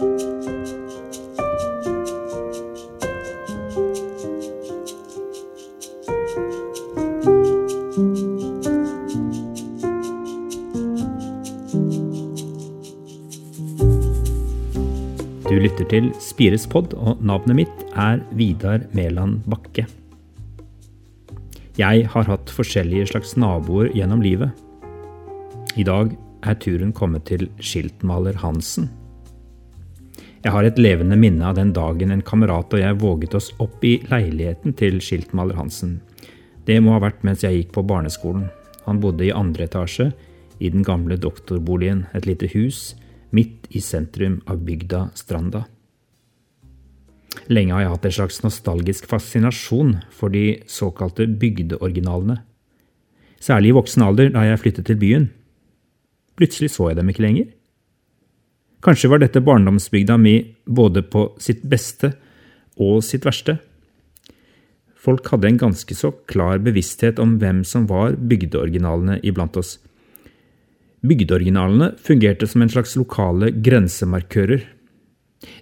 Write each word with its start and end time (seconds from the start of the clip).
Du 0.00 0.06
lytter 15.60 15.84
til 15.90 16.06
Spires 16.16 16.64
pod, 16.64 16.94
og 16.96 17.20
navnet 17.20 17.58
mitt 17.58 17.82
er 17.92 18.22
Vidar 18.32 18.86
Mæland 18.96 19.42
Bakke. 19.52 19.84
Jeg 21.76 22.06
har 22.08 22.24
hatt 22.24 22.48
forskjellige 22.48 23.10
slags 23.12 23.36
naboer 23.36 23.92
gjennom 23.92 24.24
livet. 24.24 24.56
I 25.76 25.84
dag 25.84 26.16
er 26.40 26.56
turen 26.56 26.96
kommet 26.96 27.28
til 27.28 27.50
skiltmaler 27.60 28.40
Hansen. 28.40 28.88
Jeg 30.40 30.54
har 30.54 30.64
et 30.64 30.78
levende 30.80 31.18
minne 31.20 31.44
av 31.44 31.58
den 31.58 31.74
dagen 31.76 32.14
en 32.14 32.22
kamerat 32.24 32.72
og 32.72 32.80
jeg 32.80 32.96
våget 33.02 33.34
oss 33.36 33.50
opp 33.60 33.82
i 33.84 33.98
leiligheten 34.08 34.72
til 34.72 34.96
skiltmaler 35.04 35.58
Hansen. 35.58 35.98
Det 36.64 36.78
må 36.80 36.94
ha 36.94 37.02
vært 37.02 37.20
mens 37.26 37.44
jeg 37.44 37.58
gikk 37.58 37.74
på 37.74 37.84
barneskolen. 37.84 38.46
Han 38.86 39.02
bodde 39.02 39.26
i 39.26 39.34
andre 39.36 39.66
etasje 39.68 40.08
i 40.60 40.70
den 40.72 40.84
gamle 40.84 41.18
doktorboligen, 41.20 42.06
et 42.16 42.24
lite 42.28 42.48
hus 42.54 42.94
midt 43.36 43.68
i 43.70 43.84
sentrum 43.84 44.40
av 44.48 44.64
bygda 44.64 45.10
Stranda. 45.18 45.66
Lenge 47.52 47.76
har 47.76 47.84
jeg 47.84 47.92
hatt 47.92 48.08
en 48.08 48.16
slags 48.16 48.40
nostalgisk 48.42 49.06
fascinasjon 49.10 49.98
for 50.14 50.32
de 50.32 50.62
såkalte 50.66 51.28
bygdeoriginalene. 51.28 52.40
Særlig 53.40 53.70
i 53.70 53.76
voksen 53.76 54.04
alder, 54.04 54.32
da 54.32 54.48
jeg 54.48 54.64
flyttet 54.64 54.88
til 54.88 54.98
byen. 55.00 55.30
Plutselig 56.40 56.72
så 56.72 56.90
jeg 56.90 56.98
dem 56.98 57.12
ikke 57.12 57.28
lenger. 57.28 57.48
Kanskje 58.80 59.10
var 59.12 59.20
dette 59.20 59.42
barndomsbygda 59.44 60.16
mi 60.16 60.38
både 60.64 61.02
på 61.04 61.26
sitt 61.42 61.62
beste 61.68 62.14
og 62.80 63.02
sitt 63.04 63.26
verste. 63.28 63.58
Folk 65.00 65.28
hadde 65.32 65.48
en 65.48 65.60
ganske 65.60 65.96
så 65.96 66.12
klar 66.28 66.60
bevissthet 66.64 67.20
om 67.20 67.38
hvem 67.40 67.62
som 67.64 67.86
var 67.88 68.16
bygdeoriginalene 68.16 69.18
iblant 69.24 69.56
oss. 69.60 69.78
Bygdeoriginalene 71.00 71.94
fungerte 72.00 72.48
som 72.48 72.64
en 72.64 72.72
slags 72.72 72.96
lokale 73.00 73.48
grensemarkører. 73.64 74.66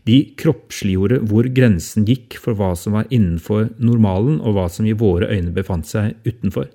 De 0.07 0.17
kroppsliggjorde 0.39 1.21
hvor 1.31 1.47
grensen 1.55 2.07
gikk 2.09 2.35
for 2.43 2.59
hva 2.59 2.73
som 2.79 2.97
var 2.99 3.07
innenfor 3.15 3.69
normalen, 3.79 4.41
og 4.43 4.57
hva 4.57 4.67
som 4.71 4.87
i 4.87 4.97
våre 4.99 5.31
øyne 5.31 5.55
befant 5.55 5.87
seg 5.87 6.17
utenfor. 6.27 6.67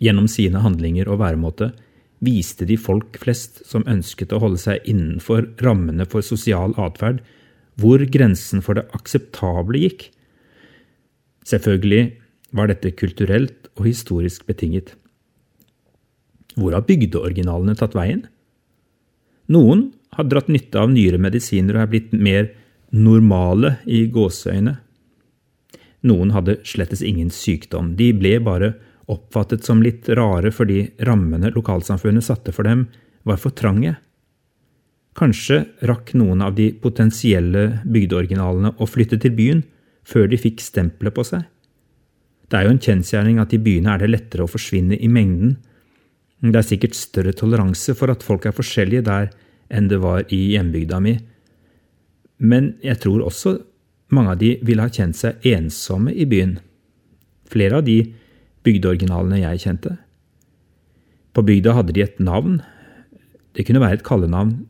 Gjennom 0.00 0.28
sine 0.32 0.64
handlinger 0.64 1.12
og 1.12 1.20
væremåte 1.20 1.74
viste 2.22 2.66
de 2.68 2.78
folk 2.78 3.18
flest 3.20 3.64
som 3.68 3.84
ønsket 3.90 4.32
å 4.32 4.40
holde 4.42 4.60
seg 4.62 4.86
innenfor 4.88 5.48
rammene 5.64 6.06
for 6.08 6.24
sosial 6.24 6.74
atferd, 6.80 7.20
hvor 7.80 8.04
grensen 8.14 8.62
for 8.64 8.78
det 8.78 8.86
akseptable 8.96 9.80
gikk. 9.82 10.06
Selvfølgelig 11.48 12.12
var 12.54 12.70
dette 12.70 12.92
kulturelt 12.94 13.70
og 13.74 13.88
historisk 13.88 14.46
betinget. 14.46 14.94
Hvor 16.54 16.76
har 16.76 16.84
bygdeoriginalene 16.86 17.74
tatt 17.78 17.96
veien? 17.96 18.26
Noen 19.52 19.88
har 20.16 20.28
dratt 20.28 20.50
nytte 20.52 20.78
av 20.78 20.92
nyere 20.92 21.18
medisiner 21.20 21.78
og 21.78 21.86
er 21.86 21.92
blitt 21.94 22.12
mer 22.12 22.50
normale 22.92 23.78
i 23.88 24.04
gåseøyne. 24.12 24.76
Noen 26.06 26.32
hadde 26.34 26.58
slettes 26.66 27.02
ingen 27.06 27.30
sykdom, 27.32 27.94
de 27.96 28.10
ble 28.16 28.36
bare 28.44 28.74
oppfattet 29.12 29.66
som 29.66 29.82
litt 29.84 30.08
rare 30.16 30.52
fordi 30.54 30.84
rammene 31.06 31.52
lokalsamfunnet 31.54 32.26
satte 32.26 32.54
for 32.54 32.68
dem, 32.68 32.86
var 33.22 33.38
for 33.38 33.54
trange. 33.54 33.94
Kanskje 35.18 35.62
rakk 35.88 36.14
noen 36.18 36.42
av 36.42 36.56
de 36.56 36.70
potensielle 36.82 37.82
bygdeoriginalene 37.84 38.74
å 38.80 38.88
flytte 38.88 39.20
til 39.22 39.34
byen 39.36 39.60
før 40.08 40.30
de 40.32 40.40
fikk 40.40 40.64
stempelet 40.64 41.14
på 41.14 41.24
seg. 41.28 41.44
Det 42.48 42.58
er 42.58 42.66
jo 42.66 42.72
en 42.74 42.82
kjensgjerning 42.82 43.38
at 43.40 43.52
i 43.54 43.60
byene 43.62 43.94
er 43.94 44.02
det 44.02 44.10
lettere 44.10 44.46
å 44.46 44.50
forsvinne 44.50 44.98
i 44.98 45.08
mengden 45.12 45.56
det 46.42 46.58
er 46.58 46.66
sikkert 46.66 46.96
større 46.98 47.32
toleranse 47.38 47.94
for 47.94 48.10
at 48.10 48.24
folk 48.26 48.48
er 48.48 48.56
forskjellige 48.56 49.04
der 49.06 49.28
enn 49.72 49.86
det 49.88 50.00
var 50.02 50.24
i 50.34 50.40
hjembygda 50.56 50.98
mi, 51.00 51.14
men 52.42 52.72
jeg 52.82 52.98
tror 53.04 53.22
også 53.22 53.54
mange 54.12 54.34
av 54.34 54.40
de 54.40 54.56
ville 54.66 54.82
ha 54.82 54.90
kjent 54.90 55.16
seg 55.16 55.46
ensomme 55.46 56.10
i 56.10 56.26
byen. 56.28 56.56
Flere 57.48 57.78
av 57.78 57.86
de 57.86 58.00
bygdeoriginalene 58.66 59.42
jeg 59.42 59.62
kjente. 59.64 59.96
På 61.32 61.44
bygda 61.46 61.74
hadde 61.78 61.94
de 61.96 62.04
et 62.04 62.18
navn. 62.20 62.60
Det 63.56 63.66
kunne 63.66 63.82
være 63.82 64.00
et 64.00 64.06
kallenavn. 64.06 64.66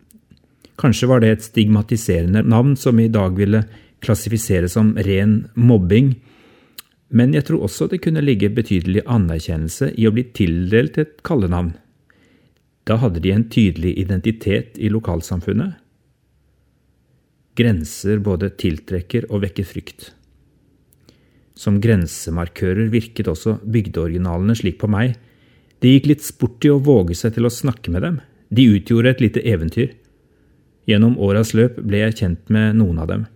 Kanskje 0.81 1.09
var 1.11 1.23
det 1.23 1.31
et 1.31 1.47
stigmatiserende 1.47 2.43
navn 2.47 2.77
som 2.79 2.99
i 2.99 3.11
dag 3.13 3.37
ville 3.39 3.65
klassifiseres 4.03 4.75
som 4.75 4.95
ren 5.07 5.45
mobbing, 5.55 6.15
men 7.13 7.35
jeg 7.37 7.45
tror 7.47 7.67
også 7.67 7.91
det 7.93 8.01
kunne 8.07 8.25
ligge 8.25 8.49
betydelig 8.57 9.05
anerkjennelse 9.05 9.91
i 10.01 10.09
å 10.09 10.15
bli 10.17 10.25
tildelt 10.35 10.97
et 10.99 11.21
kallenavn. 11.27 11.75
Da 12.89 12.97
hadde 12.99 13.21
de 13.23 13.35
en 13.35 13.45
tydelig 13.53 13.93
identitet 14.01 14.81
i 14.81 14.89
lokalsamfunnet. 14.91 15.77
Grenser 17.59 18.23
både 18.25 18.49
tiltrekker 18.59 19.29
og 19.29 19.45
vekker 19.45 19.69
frykt. 19.69 20.09
Som 21.59 21.81
grensemarkører 21.85 22.89
virket 22.93 23.29
også 23.29 23.59
bygdeoriginalene 23.65 24.57
slik 24.57 24.79
på 24.81 24.89
meg. 24.91 25.17
Det 25.83 25.91
gikk 25.91 26.09
litt 26.13 26.25
sport 26.25 26.65
i 26.65 26.71
å 26.73 26.81
våge 26.81 27.17
seg 27.19 27.35
til 27.37 27.49
å 27.49 27.53
snakke 27.53 27.93
med 27.93 28.07
dem. 28.07 28.21
De 28.53 28.69
utgjorde 28.77 29.13
et 29.13 29.23
lite 29.25 29.43
eventyr. 29.49 29.93
Gjennom 30.89 31.19
åras 31.23 31.53
løp 31.55 31.79
ble 31.83 32.03
jeg 32.03 32.19
kjent 32.21 32.51
med 32.53 32.79
noen 32.81 33.03
av 33.03 33.11
dem. 33.11 33.27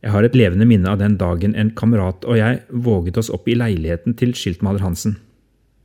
Jeg 0.00 0.14
har 0.14 0.24
et 0.24 0.36
levende 0.36 0.64
minne 0.68 0.88
av 0.88 1.00
den 1.00 1.18
dagen 1.20 1.54
en 1.58 1.72
kamerat 1.76 2.24
og 2.24 2.38
jeg 2.38 2.62
våget 2.72 3.18
oss 3.20 3.28
opp 3.34 3.48
i 3.50 3.56
leiligheten 3.58 4.16
til 4.16 4.32
skiltmaler 4.36 4.80
Hansen. 4.84 5.18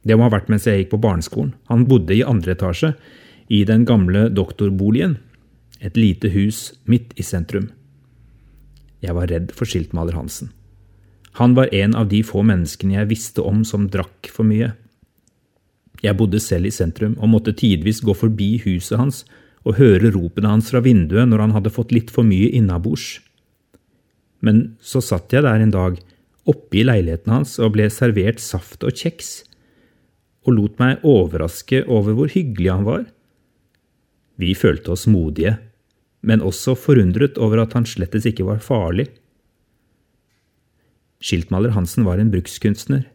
Det 0.06 0.16
må 0.16 0.28
ha 0.28 0.32
vært 0.32 0.52
mens 0.54 0.68
jeg 0.70 0.84
gikk 0.84 0.94
på 0.94 1.02
barneskolen. 1.04 1.56
Han 1.72 1.88
bodde 1.90 2.16
i 2.16 2.24
andre 2.24 2.54
etasje, 2.56 2.94
i 3.50 3.64
den 3.68 3.84
gamle 3.86 4.30
doktorboligen. 4.34 5.18
Et 5.82 5.98
lite 5.98 6.32
hus 6.34 6.72
midt 6.90 7.12
i 7.20 7.26
sentrum. 7.26 7.68
Jeg 9.04 9.18
var 9.18 9.30
redd 9.30 9.52
for 9.54 9.70
skiltmaler 9.70 10.16
Hansen. 10.18 10.54
Han 11.36 11.56
var 11.58 11.74
en 11.76 11.96
av 12.00 12.08
de 12.12 12.22
få 12.24 12.46
menneskene 12.48 12.96
jeg 12.96 13.12
visste 13.12 13.44
om 13.44 13.64
som 13.68 13.90
drakk 13.92 14.30
for 14.32 14.48
mye. 14.48 14.72
Jeg 16.04 16.16
bodde 16.20 16.40
selv 16.44 16.70
i 16.70 16.74
sentrum 16.74 17.18
og 17.20 17.32
måtte 17.32 17.56
tidvis 17.56 18.02
gå 18.06 18.16
forbi 18.16 18.56
huset 18.64 19.00
hans 19.00 19.24
og 19.66 19.80
høre 19.80 20.12
ropene 20.14 20.52
hans 20.52 20.70
fra 20.72 20.82
vinduet 20.86 21.28
når 21.28 21.44
han 21.44 21.56
hadde 21.58 21.74
fått 21.74 21.92
litt 21.96 22.12
for 22.14 22.28
mye 22.28 22.52
innabords. 22.56 23.20
Men 24.46 24.78
så 24.80 25.02
satt 25.02 25.34
jeg 25.34 25.44
der 25.46 25.64
en 25.64 25.74
dag, 25.74 25.98
oppe 26.46 26.78
i 26.78 26.86
leiligheten 26.86 27.34
hans 27.34 27.58
og 27.58 27.74
ble 27.74 27.90
servert 27.90 28.40
saft 28.44 28.86
og 28.86 28.94
kjeks, 28.94 29.42
og 30.46 30.54
lot 30.60 30.80
meg 30.80 31.02
overraske 31.02 31.82
over 31.90 32.14
hvor 32.14 32.30
hyggelig 32.30 32.70
han 32.70 32.86
var. 32.86 33.06
Vi 34.38 34.54
følte 34.54 34.94
oss 34.94 35.08
modige, 35.10 35.56
men 36.22 36.44
også 36.46 36.76
forundret 36.78 37.40
over 37.42 37.64
at 37.64 37.74
han 37.74 37.88
slettes 37.90 38.28
ikke 38.30 38.46
var 38.46 38.62
farlig. 38.62 39.10
Skiltmaler 41.24 41.74
Hansen 41.76 42.06
var 42.06 42.20
en 42.20 42.32
brukskunstner. 42.34 43.06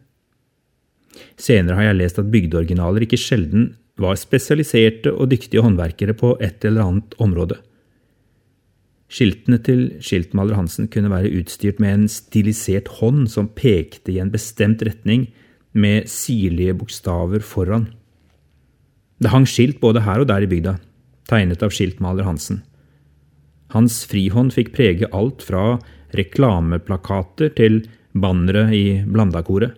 Senere 1.39 1.77
har 1.77 1.89
jeg 1.89 1.99
lest 1.99 2.19
at 2.21 2.31
bygdeoriginaler 2.31 3.05
ikke 3.05 3.19
sjelden 3.19 3.73
var 4.01 4.17
spesialiserte 4.19 5.11
og 5.13 5.29
dyktige 5.33 5.63
håndverkere 5.63 6.15
på 6.17 6.33
et 6.41 6.65
eller 6.65 6.87
annet 6.87 7.15
område. 7.21 7.59
Skiltene 9.11 9.59
til 9.59 9.81
skiltmaler 9.99 10.55
Hansen 10.55 10.87
kunne 10.91 11.11
være 11.11 11.31
utstyrt 11.41 11.81
med 11.83 11.93
en 11.93 12.05
stilisert 12.11 12.87
hånd 13.01 13.25
som 13.31 13.49
pekte 13.51 14.13
i 14.13 14.21
en 14.23 14.31
bestemt 14.31 14.83
retning, 14.87 15.29
med 15.71 16.09
sirlige 16.11 16.73
bokstaver 16.75 17.39
foran. 17.47 17.85
Det 19.23 19.31
hang 19.31 19.45
skilt 19.47 19.79
både 19.79 20.01
her 20.03 20.19
og 20.19 20.27
der 20.27 20.43
i 20.43 20.49
bygda, 20.51 20.73
tegnet 21.31 21.63
av 21.63 21.71
skiltmaler 21.71 22.27
Hansen. 22.27 22.59
Hans 23.71 24.01
frihånd 24.03 24.51
fikk 24.51 24.73
prege 24.75 25.07
alt 25.15 25.45
fra 25.47 25.77
reklameplakater 26.17 27.53
til 27.55 27.85
bannere 28.13 28.67
i 28.75 29.01
Blandakoret. 29.07 29.77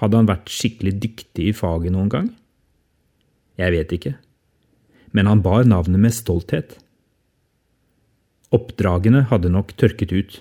Hadde 0.00 0.18
han 0.20 0.28
vært 0.28 0.50
skikkelig 0.52 0.96
dyktig 1.00 1.50
i 1.50 1.54
faget 1.56 1.94
noen 1.94 2.10
gang? 2.12 2.32
Jeg 3.56 3.72
vet 3.72 3.94
ikke, 3.96 4.16
men 5.16 5.30
han 5.30 5.40
bar 5.44 5.64
navnet 5.64 6.02
med 6.02 6.12
stolthet. 6.12 6.76
Oppdragene 8.54 9.24
hadde 9.30 9.50
nok 9.52 9.72
tørket 9.80 10.12
ut. 10.12 10.40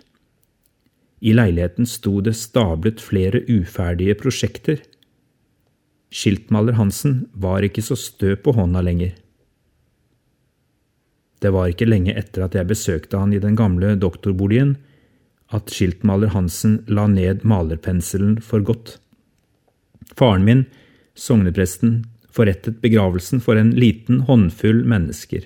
I 1.26 1.32
leiligheten 1.34 1.88
sto 1.90 2.20
det 2.22 2.36
stablet 2.38 3.00
flere 3.02 3.42
uferdige 3.48 4.18
prosjekter. 4.20 4.82
Skiltmaler 6.12 6.76
Hansen 6.78 7.24
var 7.34 7.66
ikke 7.66 7.84
så 7.86 7.98
stø 7.98 8.36
på 8.36 8.54
hånda 8.56 8.84
lenger. 8.86 9.16
Det 11.42 11.52
var 11.54 11.72
ikke 11.72 11.88
lenge 11.88 12.14
etter 12.18 12.46
at 12.46 12.56
jeg 12.58 12.68
besøkte 12.70 13.20
han 13.20 13.34
i 13.36 13.42
den 13.42 13.58
gamle 13.58 13.96
doktorboligen, 14.00 14.76
at 15.54 15.70
skiltmaler 15.70 16.34
Hansen 16.34 16.80
la 16.88 17.06
ned 17.08 17.44
malerpenselen 17.46 18.40
for 18.42 18.66
godt. 18.66 18.98
Faren 20.18 20.46
min, 20.46 20.66
sognepresten, 21.16 22.04
forrettet 22.36 22.82
begravelsen 22.84 23.42
for 23.44 23.60
en 23.60 23.72
liten 23.78 24.24
håndfull 24.28 24.84
mennesker. 24.88 25.46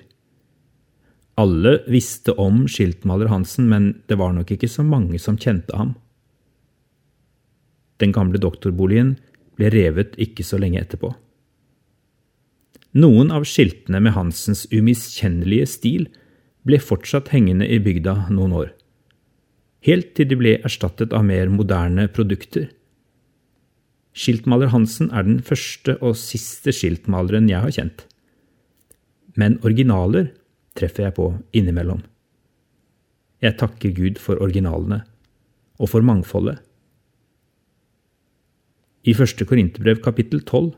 Alle 1.40 1.78
visste 1.88 2.34
om 2.40 2.66
skiltmaler 2.68 3.30
Hansen, 3.30 3.68
men 3.70 3.92
det 4.08 4.18
var 4.20 4.34
nok 4.36 4.50
ikke 4.52 4.68
så 4.68 4.84
mange 4.84 5.20
som 5.22 5.38
kjente 5.40 5.76
ham. 5.76 5.94
Den 8.00 8.12
gamle 8.16 8.40
doktorboligen 8.40 9.14
ble 9.60 9.70
revet 9.72 10.16
ikke 10.20 10.44
så 10.44 10.58
lenge 10.60 10.80
etterpå. 10.80 11.12
Noen 13.00 13.30
av 13.30 13.44
skiltene 13.46 14.00
med 14.02 14.16
Hansens 14.16 14.64
umiskjennelige 14.72 15.68
stil 15.70 16.08
ble 16.66 16.80
fortsatt 16.82 17.30
hengende 17.30 17.68
i 17.68 17.78
bygda 17.80 18.32
noen 18.34 18.56
år, 18.56 18.72
helt 19.86 20.12
til 20.16 20.28
de 20.30 20.38
ble 20.38 20.58
erstattet 20.66 21.14
av 21.16 21.24
mer 21.26 21.50
moderne 21.52 22.06
produkter. 22.12 22.68
Skiltmaler 24.16 24.72
Hansen 24.74 25.10
er 25.14 25.26
den 25.26 25.40
første 25.46 25.96
og 26.02 26.18
siste 26.18 26.74
skiltmaleren 26.74 27.48
jeg 27.50 27.62
har 27.64 27.74
kjent. 27.74 28.04
Men 29.38 29.60
originaler 29.64 30.32
treffer 30.76 31.06
jeg 31.06 31.16
på 31.16 31.30
innimellom. 31.56 32.02
Jeg 33.40 33.56
takker 33.60 33.94
Gud 33.96 34.18
for 34.20 34.40
originalene, 34.42 35.00
og 35.80 35.88
for 35.88 36.04
mangfoldet. 36.04 36.58
I 39.08 39.14
første 39.16 39.46
Korinterbrev 39.48 40.02
kapittel 40.04 40.42
12 40.44 40.74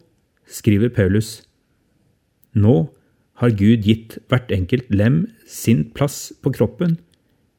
skriver 0.47 0.93
Paulus 0.95 1.41
Nå 2.55 2.93
har 3.43 3.57
Gud 3.59 3.83
gitt 3.83 4.21
hvert 4.31 4.53
enkelt 4.55 4.93
lem 4.95 5.25
sin 5.49 5.89
plass 5.97 6.31
på 6.45 6.53
kroppen, 6.55 7.01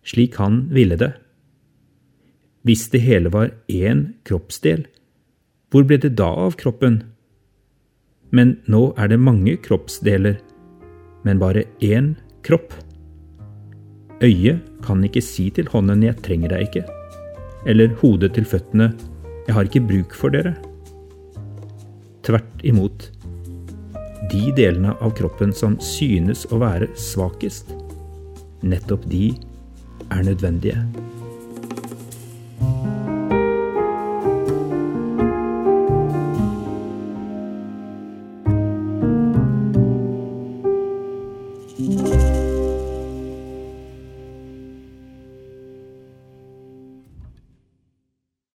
slik 0.07 0.37
han 0.39 0.69
ville 0.71 0.95
det. 0.95 1.11
Hvis 2.63 2.87
det 2.93 3.01
hele 3.03 3.27
var 3.31 3.51
én 3.67 4.13
kroppsdel, 4.23 4.85
hvor 5.73 5.83
ble 5.83 5.97
det 5.99 6.13
da 6.15 6.29
av 6.45 6.55
kroppen? 6.55 7.01
Men 8.31 8.55
nå 8.71 8.93
er 8.95 9.11
det 9.11 9.19
mange 9.19 9.57
kroppsdeler, 9.65 10.37
men 11.27 11.41
bare 11.41 11.65
én 11.83 12.13
kropp. 12.47 12.71
Øyet 14.23 14.63
kan 14.85 15.03
ikke 15.03 15.21
si 15.21 15.49
til 15.49 15.67
hånden 15.67 16.03
'jeg 16.03 16.21
trenger 16.23 16.49
deg 16.49 16.67
ikke', 16.67 16.89
eller 17.67 17.95
hodet 17.99 18.33
til 18.33 18.45
føttene 18.45 18.93
'jeg 19.47 19.55
har 19.55 19.63
ikke 19.63 19.87
bruk 19.87 20.13
for 20.13 20.29
dere'. 20.29 20.55
Tvert 22.23 22.63
imot. 22.63 23.11
De 24.31 24.51
delene 24.55 24.95
av 25.01 25.11
kroppen 25.11 25.51
som 25.53 25.79
synes 25.79 26.45
å 26.45 26.59
være 26.59 26.87
svakest, 26.95 27.75
nettopp 28.63 29.03
de 29.09 29.35
er 30.09 30.23
nødvendige. 30.23 31.12